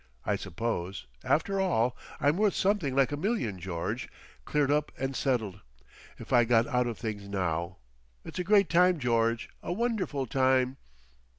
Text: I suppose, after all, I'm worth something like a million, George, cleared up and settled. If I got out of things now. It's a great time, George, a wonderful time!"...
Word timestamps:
I 0.25 0.35
suppose, 0.35 1.05
after 1.23 1.61
all, 1.61 1.95
I'm 2.19 2.35
worth 2.37 2.55
something 2.55 2.95
like 2.95 3.11
a 3.11 3.17
million, 3.17 3.59
George, 3.59 4.09
cleared 4.45 4.71
up 4.71 4.91
and 4.97 5.15
settled. 5.15 5.59
If 6.17 6.33
I 6.33 6.43
got 6.43 6.65
out 6.65 6.87
of 6.87 6.97
things 6.97 7.27
now. 7.29 7.77
It's 8.25 8.39
a 8.39 8.43
great 8.43 8.67
time, 8.67 8.97
George, 8.97 9.51
a 9.61 9.71
wonderful 9.71 10.25
time!"... 10.25 10.77